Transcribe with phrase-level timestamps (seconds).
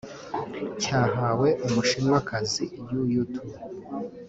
[0.81, 3.41] cyahawe Umushinwakazi Youyou Tu